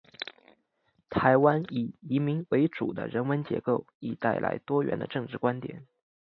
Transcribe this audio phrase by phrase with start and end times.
[1.11, 5.85] 台湾以移民为主的人文结构，亦带来多元的政治观点。